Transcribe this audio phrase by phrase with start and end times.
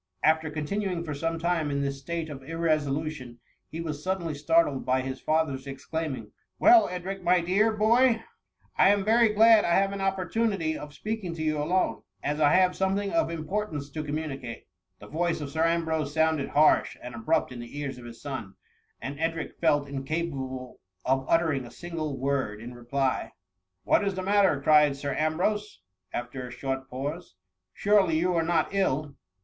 [0.23, 3.37] After continuing for some time in this state of irresolution,
[3.69, 8.23] he was suddenly startled by his father^s exclaiming, Well, Edric, my dear boy,
[8.79, 12.53] I am very glad I have an opportunity of speaking to you alone, as I
[12.55, 14.65] have something of importance to communicate,^
[14.99, 18.55] The voice of Sir Ambrose sounded harsh and abrupt in the ears of his scm,
[18.99, 23.33] and Edric felt incapable of uttering a single word in reply.
[23.57, 25.81] '* What is the matter?"" cried Sir Ambrose,
[26.11, 27.35] after a short pause;
[27.71, 29.13] surely you are not ill